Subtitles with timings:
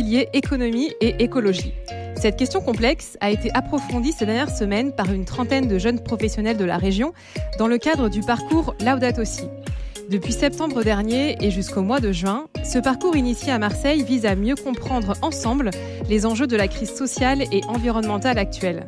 [0.00, 1.72] économie et écologie
[2.16, 6.56] Cette question complexe a été approfondie ces dernières semaines par une trentaine de jeunes professionnels
[6.56, 7.12] de la région
[7.58, 9.44] dans le cadre du parcours Laudato Si.
[10.10, 14.34] Depuis septembre dernier et jusqu'au mois de juin, ce parcours initié à Marseille vise à
[14.34, 15.70] mieux comprendre ensemble
[16.08, 18.86] les enjeux de la crise sociale et environnementale actuelle.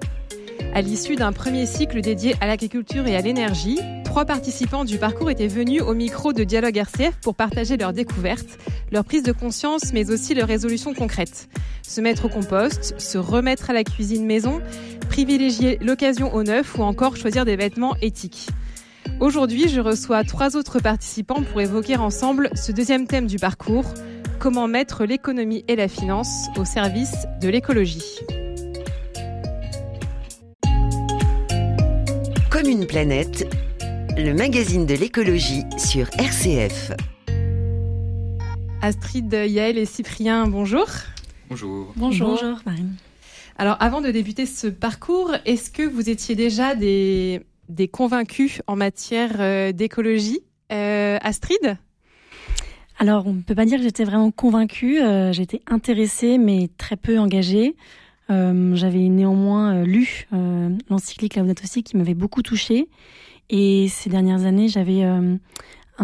[0.74, 3.78] À l'issue d'un premier cycle dédié à l'agriculture et à l'énergie,
[4.16, 8.59] trois participants du parcours étaient venus au micro de Dialogue RCF pour partager leurs découvertes,
[8.91, 11.51] leur prise de conscience, mais aussi leurs résolutions concrètes.
[11.83, 14.62] Se mettre au compost, se remettre à la cuisine maison,
[15.11, 18.48] privilégier l'occasion au neuf ou encore choisir des vêtements éthiques.
[19.20, 23.92] Aujourd'hui, je reçois trois autres participants pour évoquer ensemble ce deuxième thème du parcours,
[24.39, 28.20] comment mettre l'économie et la finance au service de l'écologie.
[32.51, 33.47] Comme une planète,
[34.16, 36.92] le magazine de l'écologie sur RCF.
[38.83, 40.86] Astrid, Yael et Cyprien, bonjour.
[41.48, 41.92] Bonjour.
[41.97, 42.28] Bonjour.
[42.31, 42.95] Bonjour Marine.
[43.58, 48.77] Alors avant de débuter ce parcours, est-ce que vous étiez déjà des des convaincus en
[48.77, 50.41] matière euh, d'écologie.
[50.73, 51.77] Euh, Astrid?
[52.98, 55.03] Alors, on ne peut pas dire que j'étais vraiment convaincue.
[55.03, 57.77] Euh, j'étais intéressée, mais très peu engagée.
[58.28, 60.27] J'avais néanmoins lu
[60.91, 62.89] l'encyclique Laudato Si qui m'avait beaucoup touchée.
[63.50, 65.39] Et ces dernières années, j'avais un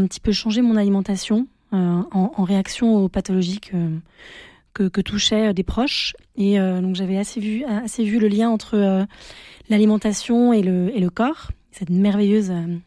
[0.06, 6.14] petit peu changé mon alimentation en, réaction aux pathologies que, que, touchaient des proches.
[6.36, 9.06] Et donc, j'avais assez vu, assez vu le lien entre
[9.68, 12.78] l'alimentation et le, et le corps, cette merveilleuse euh,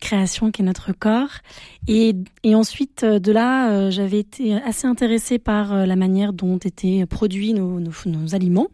[0.00, 1.38] création qu'est notre corps.
[1.86, 6.58] Et, et ensuite, euh, de là, euh, j'avais été assez intéressée par la manière dont
[6.58, 8.68] étaient produits nos, nos, aliments.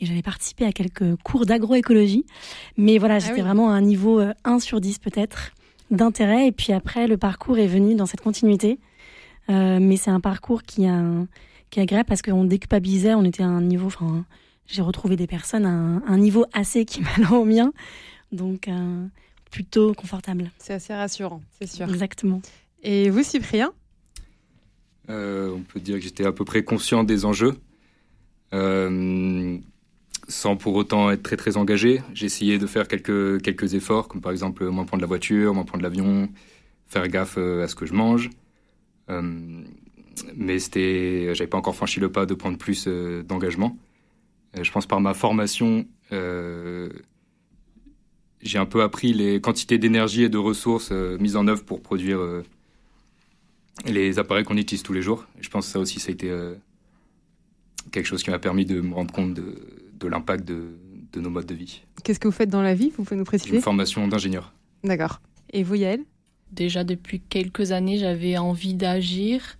[0.00, 2.26] Et j'avais participé à quelques cours d'agroécologie.
[2.76, 5.52] Mais voilà, ah j'étais vraiment à un niveau 1 sur 10 peut-être
[5.90, 6.48] d'intérêt.
[6.48, 8.78] Et puis après, le parcours est venu dans cette continuité.
[9.48, 11.02] mais c'est un parcours qui, a,
[11.70, 13.86] qui est agréable parce qu'on déculpabilisait, on était à un niveau...
[13.86, 14.24] Enfin,
[14.66, 17.72] j'ai retrouvé des personnes à un, niveau assez équivalent au mien,
[18.32, 19.06] donc euh,
[19.50, 20.50] plutôt confortable.
[20.58, 21.88] C'est assez rassurant, c'est sûr.
[21.88, 22.40] Exactement.
[22.82, 23.72] Et vous, Cyprien?
[25.10, 27.56] Euh, On peut dire que j'étais à peu près conscient des enjeux,
[28.52, 29.58] euh,
[30.28, 32.02] sans pour autant être très très engagé.
[32.14, 35.64] J'ai essayé de faire quelques, quelques efforts, comme par exemple moins prendre la voiture, moins
[35.64, 36.28] prendre l'avion,
[36.86, 38.30] faire gaffe à ce que je mange.
[40.36, 43.76] mais c'était, j'avais pas encore franchi le pas de prendre plus d'engagement.
[44.56, 46.88] Euh, je pense par ma formation, euh,
[48.42, 51.80] j'ai un peu appris les quantités d'énergie et de ressources euh, mises en œuvre pour
[51.80, 52.20] produire
[53.86, 55.26] les appareils qu'on utilise tous les jours.
[55.40, 56.32] je pense que ça aussi, ça a été
[57.90, 59.56] quelque chose qui m'a permis de me rendre compte de,
[60.02, 60.76] l'impact de,
[61.16, 61.82] nos modes de vie.
[62.02, 62.90] Qu'est-ce que vous faites dans la vie?
[62.96, 63.56] Vous pouvez nous préciser?
[63.56, 64.52] Une formation d'ingénieur.
[64.82, 65.20] D'accord.
[65.52, 66.00] Et vous, Yael?
[66.52, 69.56] Déjà depuis quelques années, j'avais envie d'agir.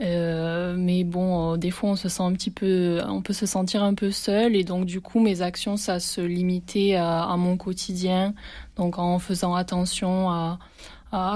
[0.00, 3.46] Euh, mais bon, euh, des fois, on se sent un petit peu, on peut se
[3.46, 7.56] sentir un peu seul, et donc du coup, mes actions, ça se limitait à, mon
[7.56, 8.34] quotidien,
[8.76, 10.58] donc en faisant attention à,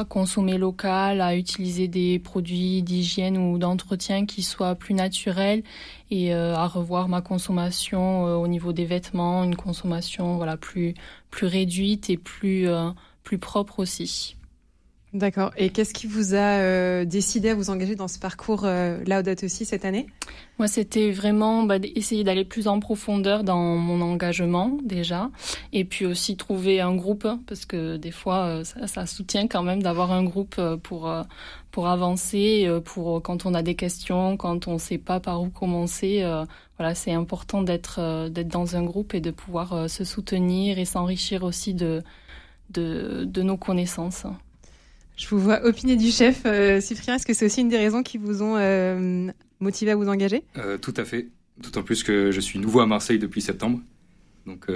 [0.09, 5.63] consommer local, à utiliser des produits d'hygiène ou d'entretien qui soient plus naturels,
[6.11, 10.95] et euh, à revoir ma consommation au niveau des vêtements, une consommation voilà plus
[11.31, 12.69] plus réduite et plus
[13.25, 14.37] plus propre aussi.
[15.13, 15.53] D'accord.
[15.57, 19.47] Et qu'est-ce qui vous a euh, décidé à vous engager dans ce parcours euh, Laudato
[19.47, 20.09] aussi cette année?
[20.59, 25.31] Moi, c'était vraiment bah, essayer d'aller plus en profondeur dans mon engagement déjà,
[25.73, 29.63] et puis aussi trouver un groupe parce que des fois, euh, ça, ça, soutient quand
[29.63, 31.11] même d'avoir un groupe euh, pour
[31.71, 35.51] pour avancer, pour quand on a des questions, quand on ne sait pas par où
[35.51, 36.25] commencer.
[36.79, 41.43] voilà, c'est important d'être d'être dans un groupe et de pouvoir se soutenir et s'enrichir
[41.43, 42.03] aussi de
[42.71, 44.27] de, de nos connaissances.
[45.17, 46.43] Je vous vois opiner du chef.
[46.45, 49.97] Euh, Cyprien, est-ce que c'est aussi une des raisons qui vous ont euh, motivé à
[49.97, 50.45] vous engager?
[50.59, 51.29] Euh, Tout à fait.
[51.57, 53.81] D'autant plus que je suis nouveau à Marseille depuis septembre.
[54.45, 54.71] Donc,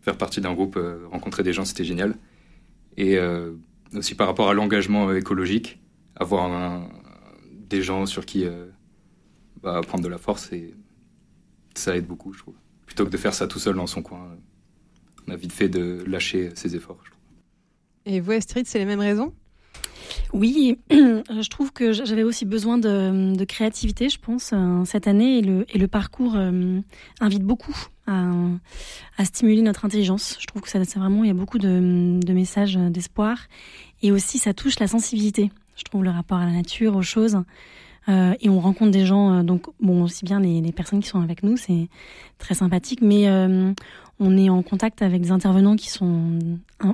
[0.00, 0.78] faire partie d'un groupe,
[1.10, 2.16] rencontrer des gens, c'était génial.
[2.96, 3.18] Et
[3.94, 5.78] aussi par rapport à l'engagement écologique,
[6.16, 6.88] avoir
[7.68, 8.46] des gens sur qui
[9.62, 10.74] bah, prendre de la force, et
[11.74, 12.54] ça aide beaucoup, je trouve.
[12.86, 14.34] Plutôt que de faire ça tout seul dans son coin,
[15.28, 17.04] on a vite fait de lâcher ses efforts.
[18.04, 19.32] Et vous, Astrid, c'est les mêmes raisons?
[20.32, 25.38] Oui, je trouve que j'avais aussi besoin de, créativité, je pense, euh, cette année.
[25.38, 26.80] Et le, parcours euh,
[27.20, 27.76] invite beaucoup
[28.06, 28.24] à,
[29.24, 30.36] stimuler notre intelligence.
[30.40, 33.38] Je trouve que ça, ça vraiment, il y a beaucoup de, messages d'espoir.
[34.02, 35.50] Et aussi, ça touche la sensibilité.
[35.76, 37.38] Je trouve le rapport à la nature, aux choses.
[38.08, 41.44] Euh, et on rencontre des gens, donc bon, aussi bien les, personnes qui sont avec
[41.44, 41.88] nous, c'est
[42.38, 43.28] très sympathique, mais
[44.18, 46.38] on est en contact avec des intervenants qui sont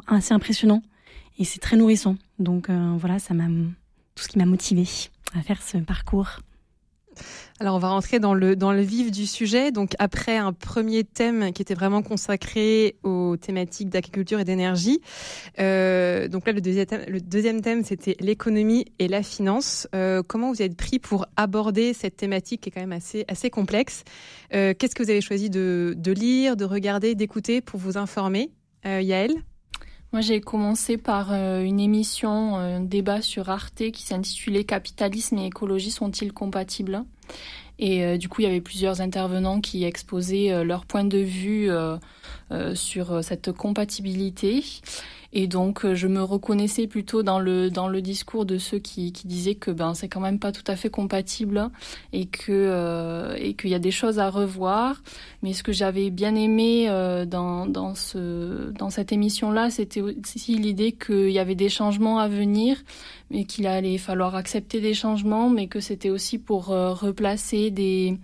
[0.06, 0.82] assez impressionnants
[1.38, 2.16] et c'est très nourrissant.
[2.38, 3.46] Donc euh, voilà, ça m'a
[4.14, 4.84] tout ce qui m'a motivé
[5.34, 6.40] à faire ce parcours.
[7.58, 9.72] Alors on va rentrer dans le dans le vif du sujet.
[9.72, 15.00] Donc après un premier thème qui était vraiment consacré aux thématiques d'agriculture et d'énergie,
[15.58, 19.88] euh, donc là le deuxième thème, le deuxième thème c'était l'économie et la finance.
[19.96, 23.50] Euh, comment vous êtes pris pour aborder cette thématique qui est quand même assez assez
[23.50, 24.04] complexe?
[24.50, 28.52] Qu'est-ce que vous avez choisi de, de lire, de regarder, d'écouter pour vous informer,
[28.84, 29.34] Yael
[30.12, 35.46] moi, j'ai commencé par euh, une émission, un débat sur Arte qui s'intitulait Capitalisme et
[35.46, 37.04] écologie sont-ils compatibles?
[37.78, 41.18] Et euh, du coup, il y avait plusieurs intervenants qui exposaient euh, leur point de
[41.18, 41.68] vue
[42.74, 44.64] sur cette compatibilité.
[45.32, 49.12] Et donc, euh, je me reconnaissais plutôt dans le dans le discours de ceux qui,
[49.12, 51.68] qui disaient que ben c'est quand même pas tout à fait compatible
[52.14, 55.02] et que euh, et qu'il y a des choses à revoir.
[55.42, 60.00] Mais ce que j'avais bien aimé euh, dans dans ce dans cette émission là, c'était
[60.00, 62.78] aussi l'idée qu'il y avait des changements à venir,
[63.30, 68.18] mais qu'il allait falloir accepter des changements, mais que c'était aussi pour replacer des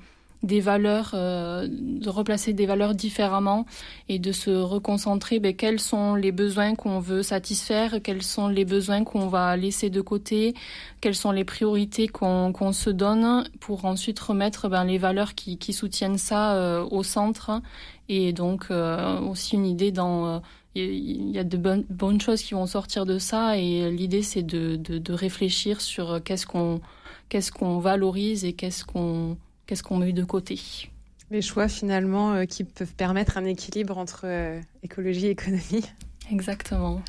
[0.45, 3.67] des valeurs, euh, de replacer des valeurs différemment
[4.09, 8.65] et de se reconcentrer ben, quels sont les besoins qu'on veut satisfaire, quels sont les
[8.65, 10.55] besoins qu'on va laisser de côté,
[11.01, 15.57] quelles sont les priorités qu'on qu'on se donne pour ensuite remettre ben, les valeurs qui,
[15.57, 17.63] qui soutiennent ça euh, au centre.
[18.11, 20.43] Et donc euh, aussi une idée dans
[20.77, 24.75] il y a de bonnes, choses qui vont sortir de ça et l'idée c'est de,
[24.75, 26.81] de, de réfléchir sur qu'est-ce qu'on
[27.29, 30.61] qu'est-ce qu'on valorise et qu'est-ce qu'on qu'est-ce qu'on met de côté?
[31.31, 35.85] Les choix finalement euh, qui peuvent permettre un équilibre entre euh, écologie et économie.
[36.31, 37.03] Exactement.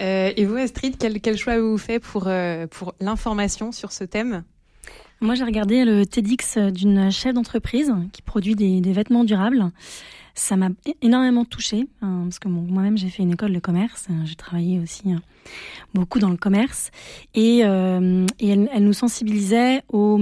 [0.00, 2.28] Euh, et vous, Astrid, quel, quel choix avez-vous fait pour,
[2.70, 4.44] pour l'information sur ce thème?
[5.22, 9.70] Moi, j'ai regardé le TEDx d'une chef d'entreprise qui produit des, vêtements durables.
[10.34, 10.70] Ça m'a
[11.02, 14.08] énormément touchée, hein, parce que moi-même, j'ai fait une école de commerce.
[14.24, 15.20] J'ai travaillé aussi hein,
[15.92, 16.90] beaucoup dans le commerce.
[17.34, 20.18] Et, euh, elle, nous sensibilisait aux,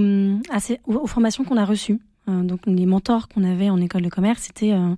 [1.05, 1.99] formations qu'on a reçues.
[2.27, 4.95] Donc les mentors qu'on avait en école de commerce, c'était euh,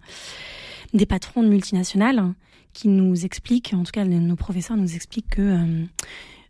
[0.93, 2.33] des patrons de multinationales
[2.73, 5.85] qui nous expliquent, en tout cas nos professeurs nous expliquent que euh,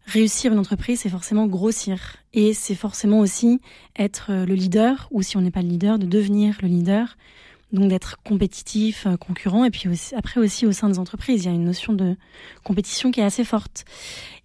[0.05, 2.17] réussir une entreprise, c'est forcément grossir.
[2.33, 3.59] Et c'est forcément aussi
[3.97, 7.17] être le leader, ou si on n'est pas le leader, de devenir le leader
[7.71, 11.47] donc d'être compétitif, euh, concurrent, et puis aussi, après aussi au sein des entreprises, il
[11.47, 12.15] y a une notion de
[12.63, 13.85] compétition qui est assez forte.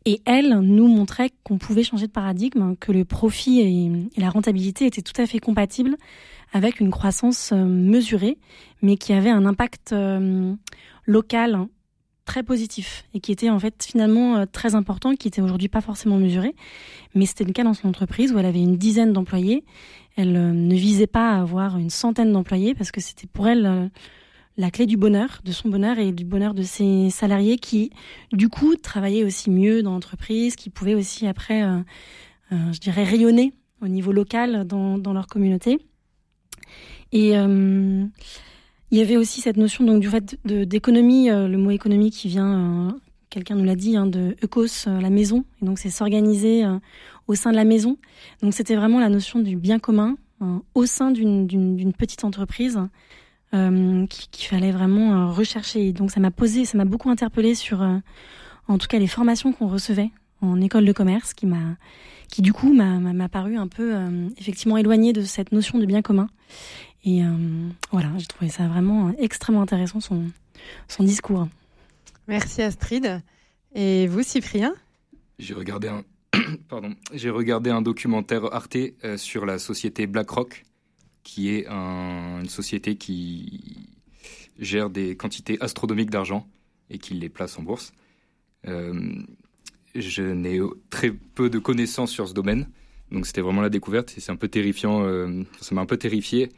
[0.05, 3.87] Et elle nous montrait qu'on pouvait changer de paradigme, que le profit et,
[4.17, 5.97] et, la rentabilité étaient tout à fait compatibles
[6.53, 8.39] avec une croissance euh, mesurée,
[8.83, 10.55] mais qui avait un impact euh,
[11.07, 11.67] local
[12.27, 15.81] très positif et qui était en fait finalement euh, très important, qui était aujourd'hui pas
[15.81, 16.55] forcément mesuré,
[17.15, 19.65] mais c'était le cas dans son entreprise où elle avait une dizaine d'employés
[20.19, 23.67] elle euh, ne visait pas à avoir une centaine d'employés parce que c'était pour elle
[23.67, 23.89] euh,
[24.57, 27.91] la clé du bonheur, de son bonheur et du bonheur de ses salariés qui,
[28.33, 31.63] du coup, travaillaient aussi mieux dans l'entreprise, qui pouvaient aussi après,
[32.51, 33.53] je dirais, rayonner
[33.83, 35.79] au niveau local dans, dans leur communauté.
[37.13, 37.37] Et
[38.91, 42.29] il y avait aussi cette notion donc du fait d'économie, euh, le mot économie qui
[42.29, 42.97] vient,
[43.31, 45.45] quelqu'un nous l'a dit, hein, de eukos, la maison.
[45.61, 46.65] Et donc c'est s'organiser
[47.29, 47.97] au sein de la maison.
[48.43, 52.79] Donc c'était vraiment la notion du bien commun euh, au sein d'une petite entreprise
[53.55, 55.89] euh, qu'il fallait vraiment euh, rechercher.
[55.89, 57.97] Et donc ça m'a posé, ça m'a beaucoup interpellé sur, euh,
[58.69, 60.11] en tout cas les formations qu'on recevait
[60.43, 61.77] en école de commerce, qui m'a,
[62.29, 66.03] qui du coup m'a paru un peu euh, effectivement éloigné de cette notion de bien
[66.03, 66.29] commun.
[67.07, 67.23] Et
[67.93, 70.25] voilà, j'ai trouvé ça vraiment extrêmement intéressant son
[70.89, 71.49] son discours.
[72.29, 73.23] Merci Astrid.
[73.75, 74.75] Et vous, Cyprien?
[75.39, 76.03] J'ai regardé un,
[76.69, 80.65] pardon, j'ai regardé un documentaire Arte euh, sur la société BlackRock,
[81.23, 83.91] qui est un, une société qui
[84.59, 86.47] gère des quantités astronomiques d'argent
[86.91, 87.93] et qui les place en bourse.
[88.67, 89.23] Euh,
[89.95, 90.61] je n'ai
[90.91, 92.69] très peu de connaissances sur ce domaine,
[93.11, 95.05] donc c'était vraiment la découverte et c'est un peu terrifiant.
[95.05, 96.51] Euh, ça m'a un peu terrifié.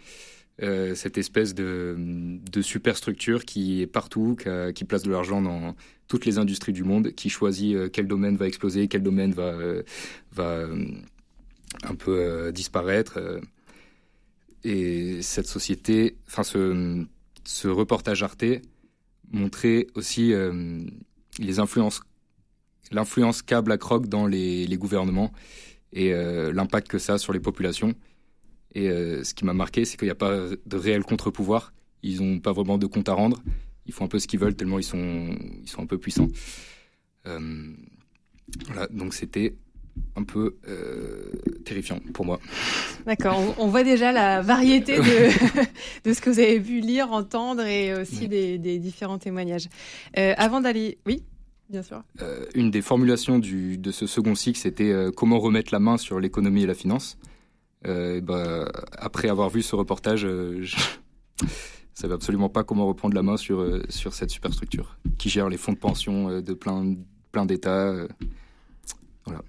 [0.61, 4.37] Euh, cette espèce de, superstructure qui est partout,
[4.75, 5.77] qui, place de l'argent dans
[6.09, 9.53] toutes les industries du monde, qui choisit euh, quel domaine va exploser, quel domaine va,
[9.53, 9.85] euh,
[11.85, 13.21] un peu disparaître.
[14.65, 18.45] Et cette société, enfin ce, reportage Arte
[19.31, 20.33] montrait aussi
[21.41, 22.03] l'influence
[23.43, 25.33] qu'a BlackRock dans les, gouvernements
[25.93, 27.95] et l'impact que ça a sur les populations.
[28.79, 30.31] Et euh, ce qui m'a marqué, c'est qu'il n'y a pas
[30.65, 31.73] de réel contre-pouvoir.
[32.05, 33.43] Ils n'ont pas vraiment de compte à rendre.
[33.87, 36.29] Ils font un peu ce qu'ils veulent tellement ils sont, ils sont un peu puissants.
[37.27, 37.73] Euh,
[38.67, 39.57] voilà, donc c'était
[40.15, 41.33] un peu euh,
[41.65, 42.39] terrifiant pour moi.
[43.05, 45.03] D'accord, on, on, voit déjà la variété de,
[46.05, 48.29] de ce que vous avez pu lire, entendre et aussi oui.
[48.29, 49.69] des, des, différents témoignages.
[50.17, 50.99] Euh, avant d'aller...
[51.05, 51.25] Oui
[51.69, 52.03] Bien sûr.
[52.23, 56.21] Euh, une des formulations du, de ce second cycle, c'était comment remettre la main sur
[56.21, 57.19] l'économie et la finance.
[57.85, 61.49] Bah, après avoir vu ce reportage, je ne
[61.95, 65.73] savais absolument pas comment reprendre la main sur, sur cette superstructure qui gère les fonds
[65.73, 66.95] de pension de plein,
[67.33, 67.95] plein d'États.
[69.25, 69.43] voilà.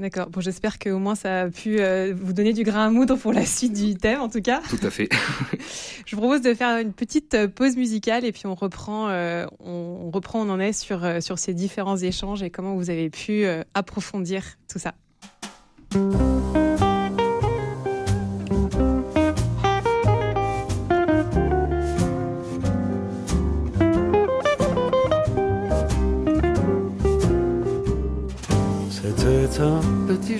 [0.00, 0.30] D'accord.
[0.30, 3.34] Bon, j'espère qu'au moins ça a pu euh, vous donner du grain à moudre pour
[3.34, 4.62] la suite du thème, en tout cas.
[4.70, 5.10] Tout à fait.
[6.06, 9.44] Je vous propose de faire une petite euh, pause musicale et puis on reprend, euh,
[9.60, 13.44] on, reprend, on en est sur, sur ces différents échanges et comment vous avez pu
[13.74, 14.94] approfondir tout ça.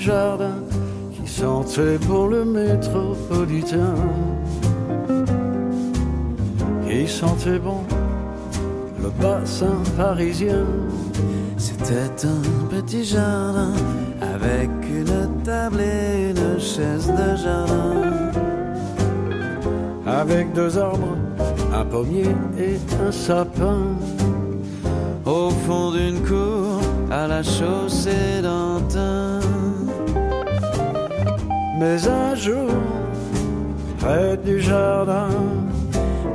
[0.01, 0.59] Jardin
[1.13, 3.95] qui sentait pour le métropolitain.
[6.89, 7.83] Qui sentait bon
[9.03, 10.65] le bassin parisien.
[11.59, 13.73] C'était un petit jardin
[14.21, 18.31] avec une table et une chaise de jardin.
[20.07, 21.17] Avec deux arbres,
[21.75, 23.83] un pommier et un sapin.
[25.27, 26.81] Au fond d'une cour
[27.11, 29.41] à la chaussée d'Antin.
[31.81, 32.69] Mais un jour,
[33.99, 35.31] près du jardin,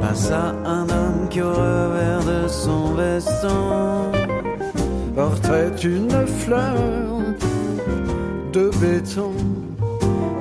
[0.02, 4.12] passa un homme qui au revers de son veston
[5.16, 6.74] portait une fleur
[8.54, 9.34] de béton.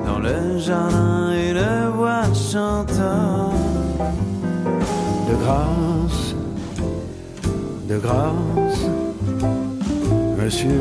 [0.06, 3.52] Dans le jardin, une voix chantant
[5.28, 6.34] de grâce,
[7.90, 8.80] de grâce
[10.42, 10.80] monsieur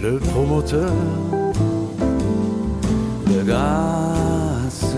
[0.00, 0.92] le promoteur
[3.42, 4.94] de grâce,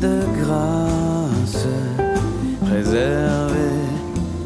[0.00, 1.66] de grâce,
[2.66, 3.78] préservez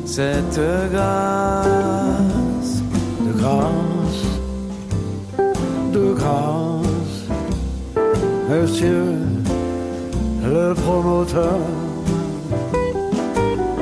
[0.05, 0.61] cette
[0.93, 2.83] grâce,
[3.27, 4.25] de grâce,
[5.93, 7.19] de grâce,
[8.50, 9.15] monsieur
[10.45, 11.61] le promoteur.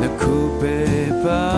[0.02, 1.55] Ne coupez pas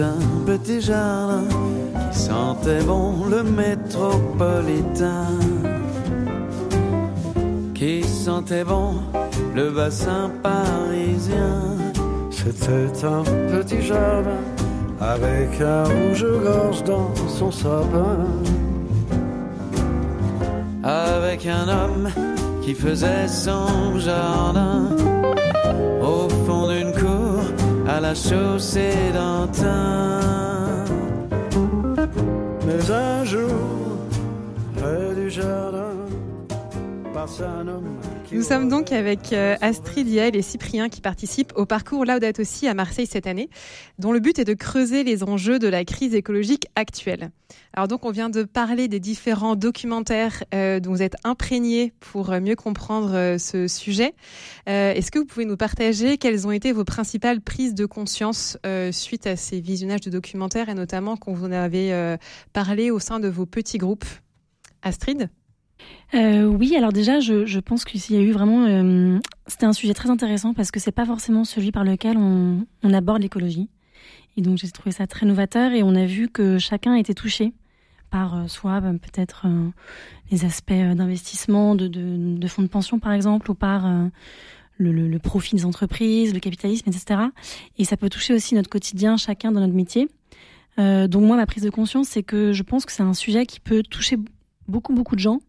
[0.00, 1.44] un petit jardin
[2.10, 5.26] qui sentait bon le métropolitain.
[7.74, 8.94] Qui sentait bon
[9.54, 11.76] le bassin parisien.
[12.30, 14.42] C'était un petit jardin
[15.00, 18.26] avec un rouge-gorge dans son sapin.
[20.82, 22.08] Avec un homme
[22.62, 24.88] qui faisait son jardin
[28.00, 30.20] la chaussée d'Antin.
[32.66, 33.50] Mais un jour,
[34.76, 35.94] près du jardin,
[38.30, 42.68] Nous sommes donc avec euh, Astrid, Yael et Cyprien qui participent au parcours Laudato Si
[42.68, 43.50] à Marseille cette année,
[43.98, 47.30] dont le but est de creuser les enjeux de la crise écologique actuelle.
[47.72, 52.30] Alors donc on vient de parler des différents documentaires euh, dont vous êtes imprégnés pour
[52.30, 54.14] mieux comprendre euh, ce sujet.
[54.66, 58.58] Est-ce que vous pouvez nous partager quelles ont été vos principales prises de conscience
[58.92, 62.16] suite à ces visionnages de documentaires et notamment quand vous en avez
[62.52, 64.04] parlé au sein de vos petits groupes?
[64.82, 65.30] Astrid?
[66.14, 68.64] Euh, oui, alors déjà, je, pense qu'il y a eu vraiment.
[68.66, 72.64] Euh, c'était un sujet très intéressant parce que c'est pas forcément celui par lequel on,
[72.82, 73.68] aborde l'écologie.
[74.36, 77.52] Et donc j'ai trouvé ça très novateur et on a vu que chacun était touché
[78.10, 79.46] par euh, soit ben, peut-être
[80.30, 83.90] les aspects d'investissement de, fonds de pension par exemple ou par
[84.78, 87.20] le, profit des entreprises, le capitalisme, etc.
[87.76, 90.08] Et ça peut toucher aussi notre quotidien, chacun dans notre métier.
[90.78, 93.60] donc moi, ma prise de conscience, c'est que je pense que c'est un sujet qui
[93.60, 94.16] peut toucher
[94.68, 95.40] beaucoup, beaucoup de gens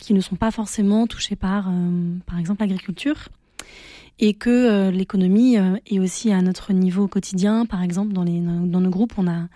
[0.00, 3.28] qui ne sont pas forcément touchés par, euh, par exemple, l'agriculture.
[4.18, 5.56] Et que euh, l'économie
[5.86, 7.66] est aussi à notre niveau quotidien.
[7.66, 9.48] Par exemple, dans, les, dans nos groupes, on a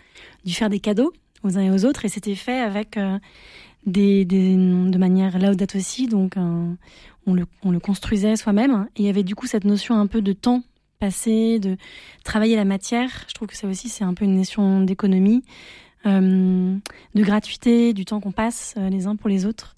[0.44, 1.12] dû faire des cadeaux
[1.42, 2.04] aux uns et aux autres.
[2.04, 2.98] Et c'était fait avec
[3.86, 6.08] des, de manière laudate aussi.
[6.08, 8.86] Donc, on, le, on le construisait soi-même.
[8.96, 10.62] Et il y avait du coup cette notion un peu de temps
[10.98, 11.78] passé, de
[12.22, 13.08] travailler la matière.
[13.28, 15.42] Je trouve que ça aussi, c'est un peu une notion d'économie,
[16.04, 16.76] euh,
[17.14, 19.74] de gratuité, du temps qu'on passe les uns pour les autres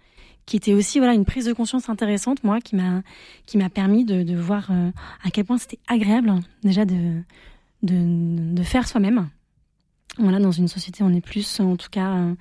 [0.47, 3.03] qui était aussi voilà une prise de conscience intéressante moi qui m'a
[3.47, 4.91] qui m'a permis de, de voir euh,
[5.25, 6.33] à quel point c'était agréable
[6.63, 7.23] déjà de,
[7.83, 9.29] de, de faire soi-même.
[10.19, 12.35] Voilà dans une société on est plus en tout cas euh,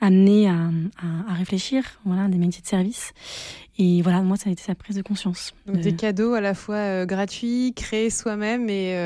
[0.00, 3.12] amené à, à, à, réfléchir voilà des métiers de service.
[3.78, 5.54] Et voilà moi ça a été sa prise de conscience.
[5.66, 8.96] Donc des cadeaux à la fois euh, gratuits créés soi-même et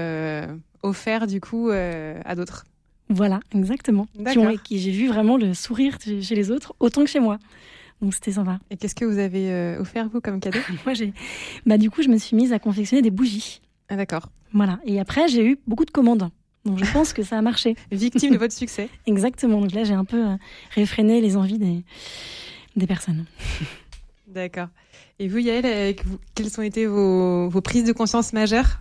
[0.82, 2.64] offerts du coup à d'autres.
[3.08, 4.06] Voilà exactement.
[4.32, 7.38] Qui, ont, qui j'ai vu vraiment le sourire chez les autres autant que chez moi
[8.00, 8.58] donc c'était sympa.
[8.70, 11.12] Et qu'est-ce que vous avez euh, offert vous comme cadeau Moi j'ai,
[11.64, 13.60] bah du coup je me suis mise à confectionner des bougies.
[13.88, 14.30] Ah d'accord.
[14.52, 14.78] Voilà.
[14.84, 16.30] Et après j'ai eu beaucoup de commandes.
[16.64, 17.76] Donc je pense que ça a marché.
[17.92, 18.88] Victime de votre succès.
[19.06, 19.60] Exactement.
[19.60, 20.24] Donc là, j'ai un peu
[20.74, 21.84] réfréné les envies des,
[22.74, 23.24] des personnes.
[24.26, 24.66] D'accord.
[25.18, 25.94] Et vous, Yael,
[26.34, 28.80] quelles ont été vos, vos prises de conscience majeures?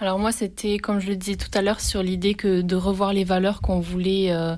[0.00, 3.12] Alors moi, c'était, comme je le disais tout à l'heure, sur l'idée que de revoir
[3.12, 4.56] les valeurs qu'on voulait euh,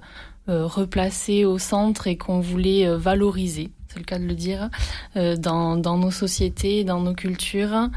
[0.48, 4.68] euh, replacer au centre et qu'on voulait euh, valoriser c'est le cas de le dire,
[5.14, 7.88] dans, dans, nos sociétés, dans nos cultures.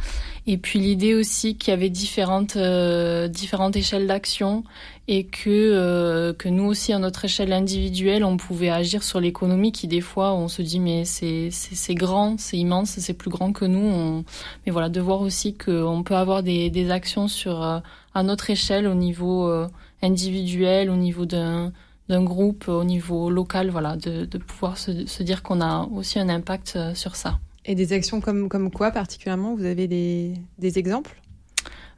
[0.48, 4.63] Et puis l'idée aussi qu'il y avait différentes, différentes échelles d'action
[5.07, 9.74] et que, euh, que nous aussi, à notre échelle individuelle, on pouvait agir sur l'économie
[9.74, 13.65] qui, des fois, on se dit, mais c'est grand, c'est immense, c'est plus grand que
[13.65, 14.24] nous.
[14.65, 17.79] Mais voilà, de voir aussi qu'on peut avoir des, des actions sur, euh,
[18.13, 19.67] à notre échelle, au niveau euh,
[20.01, 21.74] individuel, au niveau d'un
[22.12, 26.20] d'un groupe, au niveau local, voilà, de, de pouvoir se, se dire qu'on a aussi
[26.20, 27.39] un impact sur ça.
[27.65, 31.22] Et des actions comme, comme quoi particulièrement Vous avez des, des exemples?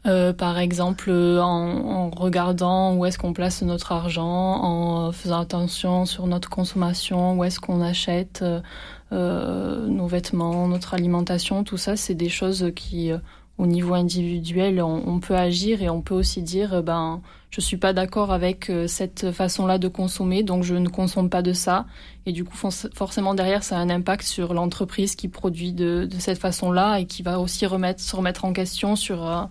[0.06, 4.26] Euh, par exemple, en, en regardant où est-ce qu'on place notre argent,
[4.62, 8.60] en faisant attention sur notre consommation, où est-ce qu'on achète euh,
[9.14, 13.18] euh nos vêtements, notre alimentation, tout ça, c'est des choses qui, euh,
[13.58, 17.22] au niveau individuel, on, on, peut agir et on peut aussi dire, ben,
[17.54, 21.54] je suis pas d'accord avec cette façon-là de consommer, donc je ne consomme pas de
[21.54, 21.86] ça.
[22.26, 26.20] Et du coup, forcément derrière, ça a un impact sur l'entreprise qui produit de, de
[26.20, 29.50] cette façon-là et qui va aussi remettre, se remettre en question sur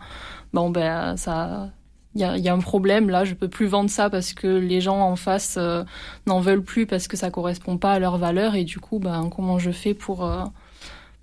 [0.52, 1.70] bon ben ça
[2.14, 4.46] il y a, y a, un problème là, je peux plus vendre ça parce que
[4.46, 5.84] les gens en face euh,
[6.26, 9.30] n'en veulent plus parce que ça correspond pas à leurs valeurs et du coup ben
[9.34, 10.44] comment je fais pour euh,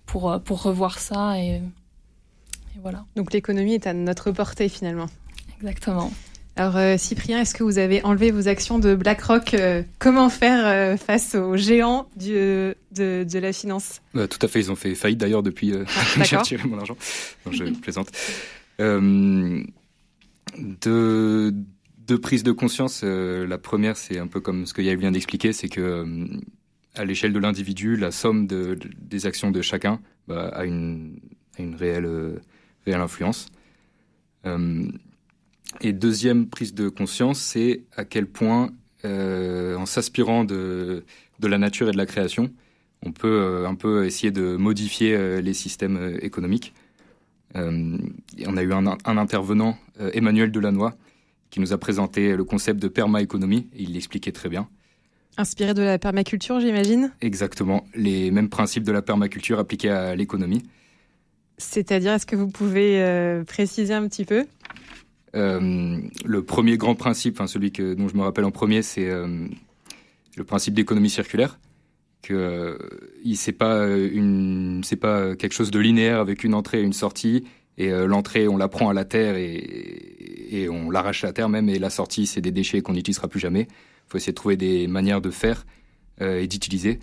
[0.05, 3.05] pour euh, pour revoir ça et, et voilà.
[3.15, 5.07] Donc l'économie est à notre portée finalement.
[5.57, 6.11] Exactement.
[6.59, 9.55] Alors Cyprien, est-ce que vous avez enlevé vos actions de BlackRock
[9.97, 12.75] Comment faire face aux géants du, de,
[13.23, 14.01] de la finance?
[14.13, 16.97] Tout à fait, ils ont fait faillite d'ailleurs depuis que ah, j'ai retiré mon argent.
[17.45, 18.11] Non, je plaisante.
[18.79, 19.63] Euh,
[20.57, 21.53] de,
[22.07, 25.11] de prise de conscience, euh, la première, c'est un peu comme ce que Yael vient
[25.11, 26.27] d'expliquer, c'est que euh,
[26.95, 31.19] à l'échelle de l'individu, la somme de, des actions de chacun bah, a, une,
[31.57, 32.41] a une réelle,
[32.85, 33.47] réelle influence.
[35.81, 38.71] Et deuxième prise de conscience, c'est à quel point,
[39.03, 41.03] en s'aspirant de,
[41.39, 42.51] de la nature et de la création,
[43.05, 46.73] on peut un peu essayer de modifier les systèmes économiques
[47.55, 47.97] euh,
[48.45, 50.91] on a eu un, intervenant, euh, Emmanuel Delannoy,
[51.49, 54.67] qui nous a présenté le concept de permaéconomie, et il l'expliquait très bien.
[55.37, 57.11] Inspiré de la permaculture, j'imagine?
[57.21, 60.63] Exactement, les mêmes principes de la permaculture appliqués à l'économie.
[61.57, 64.45] C'est-à-dire, est-ce que vous pouvez euh, préciser un petit peu?
[65.33, 70.73] Le premier grand principe, celui que, dont je me rappelle en premier, c'est le principe
[70.73, 71.59] d'économie circulaire
[72.21, 72.77] que euh,
[73.35, 77.45] c'est pas une c'est pas quelque chose de linéaire avec une entrée et une sortie
[77.77, 81.47] et euh, l'entrée on la prend à la terre et, on l'arrache à la terre
[81.47, 83.67] même et la sortie c'est des déchets qu'on n'utilisera plus jamais.
[83.69, 85.65] Il faut essayer de trouver des manières de faire
[86.21, 86.99] euh, et d'utiliser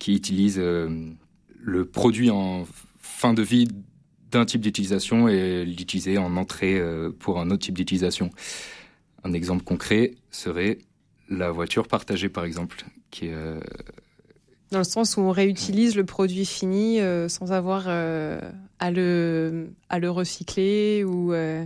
[0.00, 2.66] qui utilisent le produit en
[2.98, 3.68] fin de vie
[4.30, 6.80] d'un type d'utilisation et l'utiliser en entrée
[7.18, 8.30] pour un autre type d'utilisation.
[9.24, 10.78] Un exemple concret serait
[11.28, 13.34] la voiture partagée par exemple qui est
[14.70, 18.40] dans le sens où on réutilise le produit fini euh, sans avoir euh,
[18.78, 21.32] à, le, à le recycler ou.
[21.32, 21.64] Euh,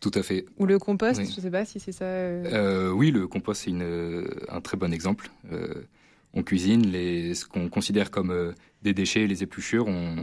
[0.00, 0.44] Tout à fait.
[0.58, 2.92] Ou le compost, je ne sais pas si c'est ça.
[2.92, 3.72] oui, le compost, c'est
[4.48, 5.30] un très bon exemple.
[6.34, 10.16] on cuisine les, ce qu'on considère comme des déchets, les épluchures, on,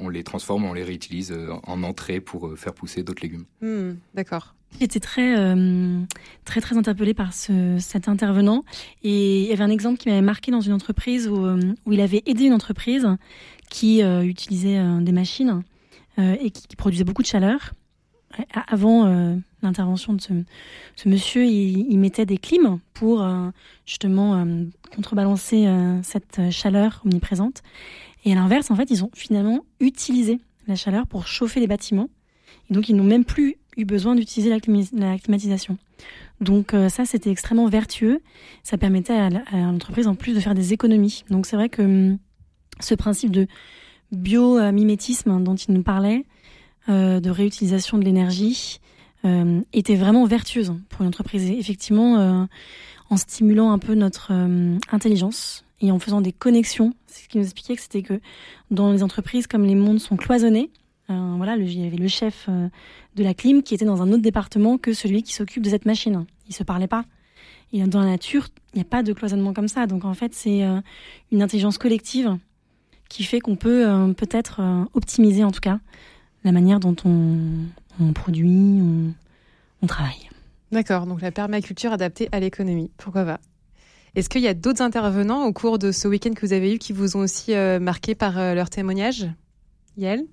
[0.00, 3.44] on, les transforme, on les réutilise en entrée pour faire pousser d'autres légumes.
[3.60, 4.56] Hmm, d'accord.
[4.80, 6.00] J'étais très, euh,
[6.44, 8.62] très, très interpellée par ce, cet intervenant.
[9.02, 11.92] Et il y avait un exemple qui m'avait marqué dans une entreprise où, euh, où
[11.92, 13.06] il avait aidé une entreprise
[13.70, 15.62] qui euh, utilisait des machines
[16.18, 17.74] et qui, produisait beaucoup de chaleur.
[18.68, 23.26] Avant l'intervention de ce, monsieur, il, mettait des clims pour
[23.86, 24.46] justement
[24.94, 25.66] contrebalancer
[26.02, 27.62] cette chaleur omniprésente.
[28.24, 32.10] Et à l'inverse, en fait, ils ont finalement utilisé la chaleur pour chauffer les bâtiments.
[32.70, 35.78] Et donc, ils n'ont même plus eu besoin d'utiliser la, climatisation.
[36.40, 38.20] Donc euh, ça, c'était extrêmement vertueux.
[38.62, 41.24] Ça permettait à, l'entreprise en plus de faire des économies.
[41.30, 42.18] Donc c'est vrai que hum,
[42.80, 43.46] ce principe de
[44.12, 46.24] biomimétisme dont il nous parlait,
[46.88, 48.78] euh, de réutilisation de l'énergie,
[49.26, 51.50] euh, était vraiment vertueuse pour une entreprise.
[51.50, 52.46] effectivement,
[53.10, 54.32] en stimulant un peu notre
[54.90, 58.20] intelligence et en faisant des connexions, ce qui nous expliquait que c'était que
[58.70, 60.70] dans les entreprises, comme les mondes sont cloisonnés,
[61.10, 62.68] euh, voilà, il y avait le chef euh,
[63.14, 65.86] de la clim qui était dans un autre département que celui qui s'occupe de cette
[65.86, 66.26] machine.
[66.48, 67.04] Ils se parlaient pas.
[67.72, 69.86] Et dans la nature, il n'y a pas de cloisonnement comme ça.
[69.86, 70.80] Donc en fait, c'est euh,
[71.30, 72.36] une intelligence collective
[73.08, 73.86] qui fait qu'on peut
[74.16, 74.60] peut-être
[74.92, 75.78] optimiser en tout cas
[76.42, 77.66] la manière dont on,
[78.12, 78.80] produit,
[79.82, 80.28] on, travaille.
[80.72, 83.40] D'accord, donc la permaculture adaptée à l'économie, pourquoi pas.
[84.14, 86.78] Est-ce qu'il y a d'autres intervenants au cours de ce week-end que vous avez eu
[86.78, 89.26] qui vous ont aussi marqué par leur témoignage?
[89.98, 90.24] Yael?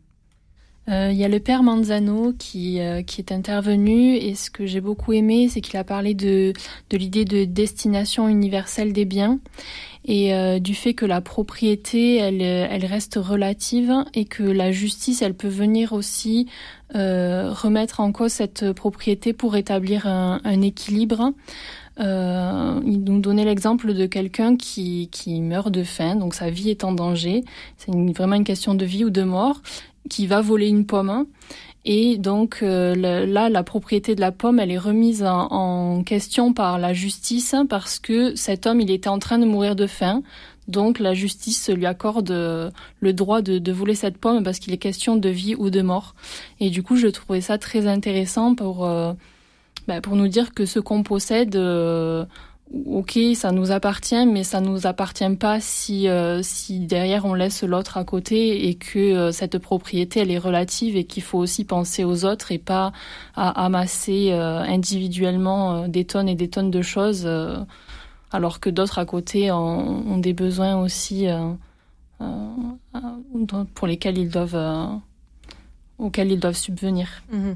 [0.90, 4.66] Euh, il y a le père Manzano qui, euh, qui est intervenu et ce que
[4.66, 6.52] j'ai beaucoup aimé, c'est qu'il a parlé de,
[6.90, 9.40] de l'idée de destination universelle des biens
[10.04, 15.22] et euh, du fait que la propriété, elle, elle reste relative et que la justice,
[15.22, 16.50] elle peut venir aussi
[16.94, 21.34] remettre en cause cette propriété pour établir un, un équilibre.
[22.00, 26.70] Euh, il nous donnait l'exemple de quelqu'un qui, qui meurt de faim, donc sa vie
[26.70, 27.44] est en danger.
[27.78, 29.62] C'est vraiment une question de vie ou de mort
[30.10, 31.26] qui va voler une pomme.
[31.86, 36.80] Et donc euh, là, la propriété de la pomme, elle est remise en, question par
[36.80, 40.24] la justice parce que cet homme, il était en train de mourir de faim.
[40.68, 44.78] Donc la justice lui accorde euh, le droit de, voler cette pomme parce qu'il est
[44.78, 46.16] question de vie ou de mort.
[46.60, 49.14] Et du coup, je trouvais ça très intéressant pour, euh,
[49.88, 51.56] bah, pour nous dire que ce qu'on possède,
[52.86, 57.64] ok, ça nous appartient, mais ça nous appartient pas si euh, si derrière on laisse
[57.64, 61.66] l'autre à côté et que euh, cette propriété elle est relative et qu'il faut aussi
[61.66, 62.92] penser aux autres et pas
[63.36, 67.30] à amasser euh, individuellement des tonnes et des tonnes de choses,
[68.34, 71.28] alors que d'autres à côté ont, des besoins aussi
[73.76, 75.00] pour lesquels ils doivent
[75.98, 77.24] auxquels ils doivent subvenir.
[77.32, 77.54] Mmh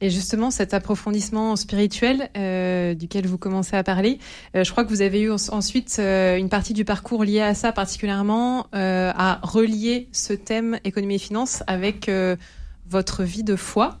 [0.00, 4.18] et justement, cet approfondissement spirituel euh, duquel vous commencez à parler,
[4.54, 7.54] euh, je crois que vous avez eu ensuite euh, une partie du parcours liée à
[7.54, 12.10] ça particulièrement, à relier ce thème économie et finance avec
[12.88, 13.98] votre vie de foi.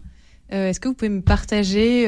[0.50, 2.06] Est-ce que vous pouvez me partager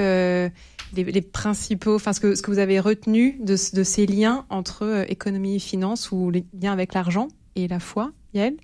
[0.95, 5.05] les, principaux, enfin ce que, ce que vous avez retenu de, de ces liens entre
[5.09, 8.57] économie et finance ou les liens avec l'argent et la foi, Yael?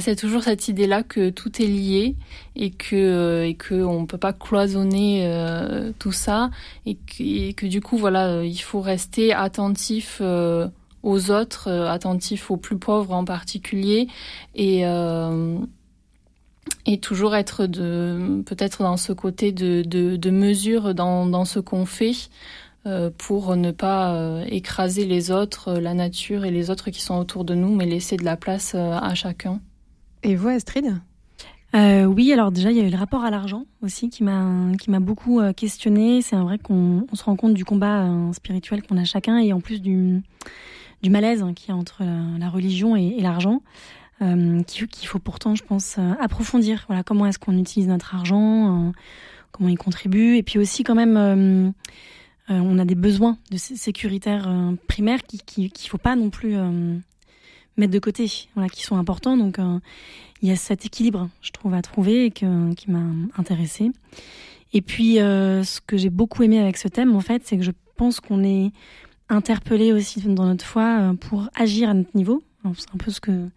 [0.00, 2.16] C'est toujours cette idée-là que tout est lié
[2.56, 6.50] et que euh, et que on peut pas cloisonner euh, tout ça
[6.84, 10.20] et que, du coup voilà euh, il faut rester attentif
[11.02, 14.08] aux autres, attentif aux plus pauvres en particulier
[14.54, 14.84] et
[16.86, 21.86] et toujours être de peut-être dans ce côté de, de, mesure dans, dans ce qu'on
[21.86, 22.14] fait
[23.16, 27.54] pour ne pas écraser les autres, la nature et les autres qui sont autour de
[27.54, 29.60] nous, mais laisser de la place à chacun.
[30.22, 30.94] Et vous, Astrid?
[31.74, 34.76] Euh, oui, alors déjà il y a eu le rapport à l'argent aussi qui m'a
[34.78, 36.22] qui m'a beaucoup euh, questionné.
[36.22, 39.60] C'est vrai qu'on se rend compte du combat euh, spirituel qu'on a chacun et en
[39.60, 40.22] plus du
[41.02, 42.02] du malaise hein, qu'il y a entre
[42.38, 43.60] la, religion et, l'argent,
[44.18, 46.84] qu'il faut pourtant, je pense, approfondir.
[46.88, 48.92] Voilà, comment est-ce qu'on utilise notre argent,
[49.52, 51.74] comment il contribue, et puis aussi quand même,
[52.48, 54.48] on a des besoins de sécuritaires
[54.88, 56.56] primaires qu'il qui, faut pas non plus
[57.76, 59.36] mettre de côté, qui sont importants.
[59.36, 59.78] Donc, euh,
[60.42, 63.02] il y a cet équilibre, je trouve, à trouver et qui m'a
[63.36, 63.90] intéressée.
[64.72, 67.62] Et puis, euh, ce que j'ai beaucoup aimé avec ce thème, en fait, c'est que
[67.62, 68.72] je pense qu'on est
[69.28, 72.42] interpellé aussi dans notre foi euh, pour agir à notre niveau.
[72.76, 73.48] C'est un peu ce que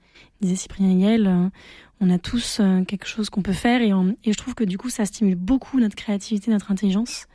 [0.42, 1.52] disait Cyprien Yel.
[2.00, 3.92] On a tous quelque chose qu'on peut faire et,
[4.24, 7.28] et, je trouve que du coup, ça stimule beaucoup notre créativité, notre intelligence,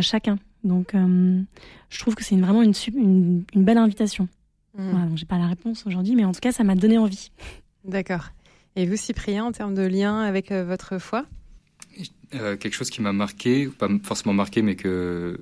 [0.00, 0.38] chacun.
[0.62, 4.28] Donc, je trouve que c'est vraiment une, une, une belle invitation.
[4.76, 5.16] Mmh.
[5.16, 7.30] j'ai pas la réponse aujourd'hui, mais en tout cas, ça m'a donné envie.
[7.84, 8.30] D'accord.
[8.76, 11.26] Et vous, Cyprien, en termes de lien avec euh, votre foi?
[12.34, 15.38] Euh, Quelque chose qui m'a marqué, pas forcément marqué, mais que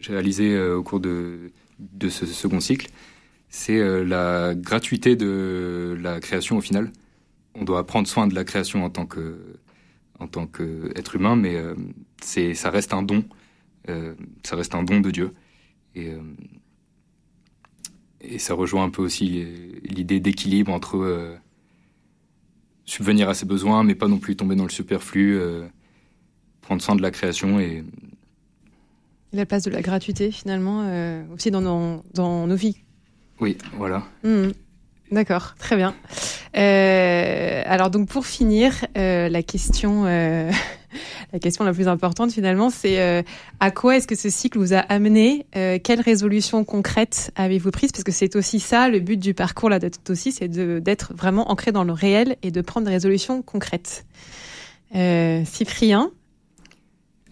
[0.00, 2.88] j'ai réalisé euh, au cours de, de ce second cycle,
[3.52, 6.90] c'est la gratuité de la création au final.
[7.54, 9.38] On doit prendre soin de la création en tant que
[10.18, 11.62] qu'être humain, mais
[12.20, 13.24] c'est ça reste un don,
[14.42, 15.32] ça reste un don de Dieu.
[18.22, 19.44] Et ça rejoint un peu aussi
[19.82, 21.34] l'idée d'équilibre entre euh,
[22.84, 25.66] subvenir à ses besoins, mais pas non plus tomber dans le superflu, euh,
[26.60, 27.84] prendre soin de la création et
[29.32, 32.76] la place de la gratuité finalement euh, aussi dans nos vies.
[33.42, 34.04] Oui, voilà.
[34.22, 34.50] Mmh.
[35.10, 35.96] D'accord, très bien.
[36.56, 40.48] Euh, alors donc pour finir, euh, la question, euh,
[41.32, 43.24] la question la plus importante finalement, c'est
[43.58, 47.90] à quoi est-ce que ce cycle vous a amené Quelles résolutions concrètes avez-vous prises?
[47.90, 51.50] Parce que c'est aussi ça le but du parcours là d'être aussi, c'est d'être vraiment
[51.50, 54.06] ancré dans le réel et de prendre des résolutions concrètes.
[54.94, 56.12] Cyprien?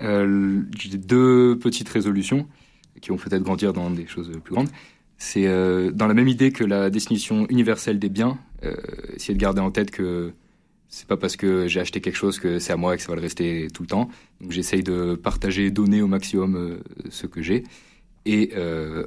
[0.00, 2.48] J'ai deux petites résolutions
[3.00, 4.68] qui vont peut-être grandir dans des choses plus grandes.
[5.22, 8.74] C'est euh, dans la même idée que la définition universelle des biens, euh,
[9.14, 10.32] essayer de garder en tête que
[10.88, 13.10] c'est pas parce que j'ai acheté quelque chose que c'est à moi et que ça
[13.10, 14.08] va le rester tout le temps.
[14.40, 16.78] Donc j'essaye de partager, donner au maximum euh,
[17.10, 17.64] ce que j'ai
[18.24, 18.52] et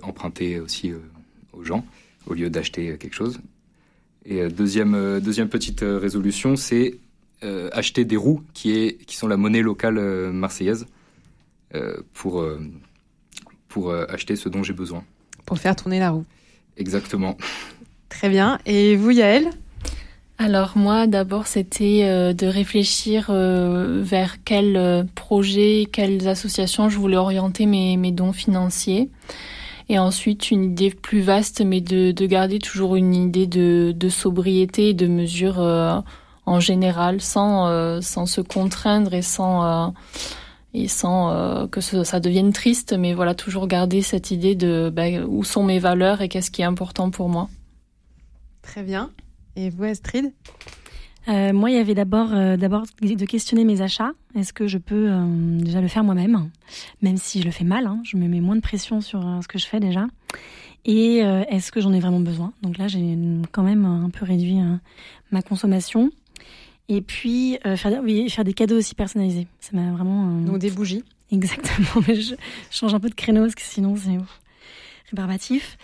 [0.02, 0.92] emprunter aussi
[1.54, 1.86] aux gens
[2.26, 3.40] au lieu d'acheter quelque chose.
[4.26, 6.98] Et deuxième, deuxième petite résolution, c'est
[7.72, 10.00] acheter des roues qui, est, qui sont la monnaie locale
[10.32, 10.88] marseillaise.
[12.14, 12.44] pour,
[13.68, 15.06] pour acheter ce dont j'ai besoin.
[15.54, 16.26] Pour faire tourner la roue.
[16.78, 17.38] Exactement.
[18.10, 18.58] Très bien.
[18.66, 19.50] Et vous, Yael
[20.40, 27.98] alors moi, d'abord, c'était de réfléchir vers quels projets, quelles associations je voulais orienter mes,
[27.98, 29.12] mes dons financiers.
[29.90, 34.10] Et ensuite, une idée plus vaste, mais de, de garder toujours une idée de, de
[34.10, 36.00] sobriété et de mesure euh,
[36.46, 39.88] en général, sans, euh, sans se contraindre et sans, euh,
[40.74, 45.44] et sans que ça devienne triste, mais voilà, toujours garder cette idée de ben, où
[45.44, 47.50] sont mes valeurs et qu'est-ce qui est important pour moi.
[48.64, 49.12] Très bien.
[49.56, 50.34] Et vous, Astrid?
[51.30, 54.12] Euh, moi, il y avait d'abord euh, d'abord de questionner mes achats.
[54.36, 56.50] Est-ce que je peux euh, déjà le faire moi-même,
[57.02, 57.88] même si je le fais mal.
[57.88, 60.08] Hein, je me mets moins de pression sur ce que je fais déjà.
[60.86, 62.52] Et est-ce que j'en ai vraiment besoin?
[62.62, 63.18] Donc là, j'ai
[63.54, 64.60] quand même un peu réduit
[65.32, 66.12] ma consommation.
[66.90, 69.48] Et puis faire, oui, faire des cadeaux aussi personnalisés.
[69.60, 70.40] Ça m'a vraiment.
[70.42, 71.04] Donc des bougies.
[71.32, 72.02] Exactement.
[72.08, 72.36] Mais je,
[72.70, 74.18] change un peu de créneau parce que sinon c'est
[75.10, 75.78] rébarbatif.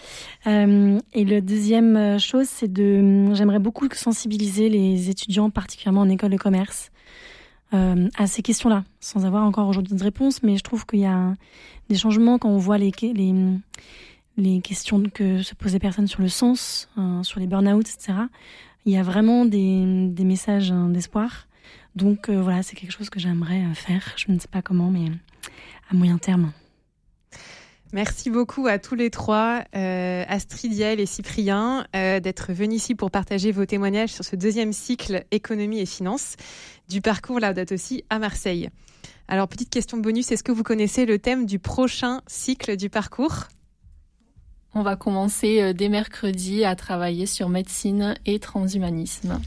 [0.47, 6.09] Euh, et le deuxième euh, chose, c'est de, j'aimerais beaucoup sensibiliser les étudiants, particulièrement en
[6.09, 6.91] école de commerce,
[7.73, 10.43] euh, à ces questions-là, sans avoir encore aujourd'hui de réponse.
[10.43, 11.35] Mais je trouve qu'il y a
[11.89, 13.33] des changements quand on voit les, les,
[14.37, 16.89] les questions que se posent les personnes sur le sens,
[17.23, 18.13] sur les burn-out, etc.
[18.89, 21.47] Il y a vraiment des, messages d'espoir.
[21.95, 24.01] Donc voilà, c'est quelque chose que j'aimerais faire.
[24.15, 25.11] Je ne sais pas comment, mais
[25.91, 26.53] à moyen terme.
[27.93, 33.11] Merci beaucoup à tous les trois, euh, Astrid, et Cyprien, euh, d'être venus ici pour
[33.11, 36.35] partager vos témoignages sur ce deuxième cycle économie et finances
[36.89, 38.71] du parcours Laudato aussi à Marseille.
[39.27, 43.49] Alors, petite question bonus, est-ce que vous connaissez le thème du prochain cycle du parcours?
[44.73, 49.41] On va commencer euh, dès mercredi à travailler sur médecine et transhumanisme.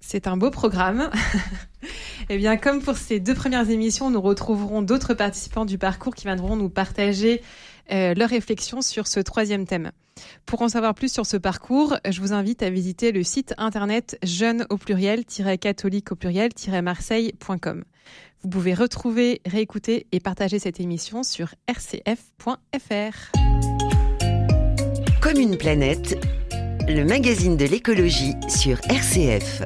[0.00, 1.10] C'est un beau programme.
[2.28, 6.24] eh bien, comme pour ces deux premières émissions, nous retrouverons d'autres participants du parcours qui
[6.24, 7.42] viendront nous partager
[7.90, 9.92] euh, leur réflexion sur ce troisième thème.
[10.46, 14.18] Pour en savoir plus sur ce parcours, je vous invite à visiter le site internet
[14.22, 17.84] jeune au pluriel-catholique au pluriel-marseille.com.
[18.42, 23.32] Vous pouvez retrouver, réécouter et partager cette émission sur rcf.fr.
[25.24, 26.18] Comme une planète,
[26.86, 29.62] le magazine de l'écologie sur RCF.